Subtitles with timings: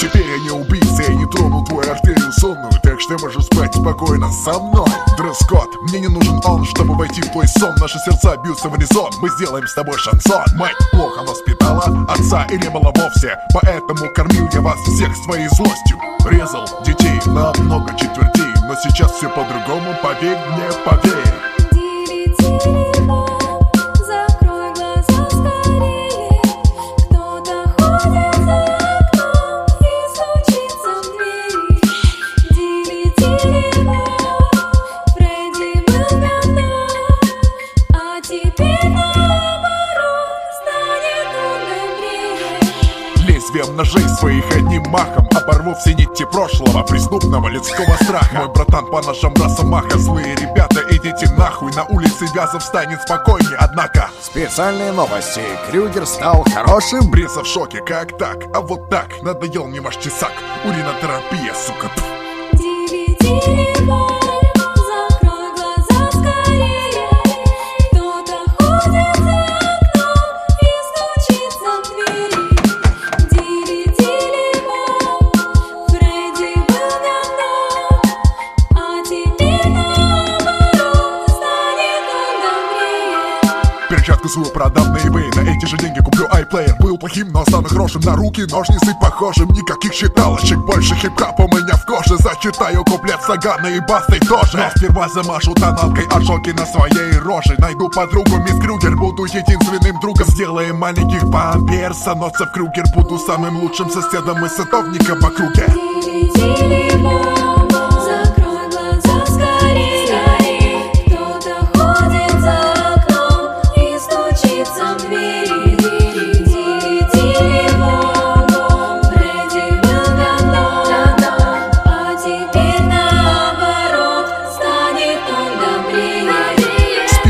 [0.00, 4.30] Теперь я не убийца, я не трону твою артерию сонную Так что можешь спать спокойно
[4.30, 4.88] со мной.
[5.16, 7.74] Дресс-код, мне не нужен он, чтобы войти в твой сон.
[7.80, 10.44] Наши сердца бьются в резон, мы сделаем с тобой шансон.
[10.54, 15.98] Мать плохо воспитала, отца и не было вовсе Поэтому кормил я вас всех своей злостью.
[16.30, 21.28] Резал детей на много четвертей Но сейчас все по-другому, поверь мне, поверь
[43.78, 49.32] ножей своих одним махом Оборву все нити прошлого Преступного людского страха Мой братан по ножам
[49.34, 55.42] росомаха Злые ребята, идите нахуй На улице Вязов станет спокойнее Однако Специальные новости.
[55.70, 57.08] Крюгер стал хорошим.
[57.10, 58.44] Бреса в шоке, как так?
[58.52, 60.32] А вот так Надоел мне ваш тесак
[60.64, 62.04] Уринотерапия, сука пф.
[84.08, 86.74] Перчатку свою продам на eBay На эти же деньги куплю iPlayer.
[86.80, 88.00] Был плохим, но стану хорошим.
[88.00, 89.50] На руки ножницы похожим.
[89.50, 92.16] Никаких считалочек Больше хип-хап у меня в коже.
[92.16, 94.56] Зачитаю куплет Сагана и Бастой тоже.
[94.56, 97.54] Но сперва замашу тоналкой ожоги на своей роже.
[97.58, 98.96] Найду подругу мисс Крюгер.
[98.96, 100.26] Буду единственным другом.
[100.26, 102.50] Сделаем маленьких памперсоносцев.
[102.52, 106.77] Крюгер Буду самым лучшим соседом и садовником в округе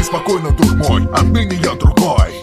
[0.09, 2.38] спокойно, друг мой Отныне я другой